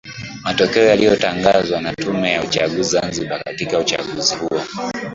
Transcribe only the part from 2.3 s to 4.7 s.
ya Uchaguzi Zanzibar katika uchaguzi huo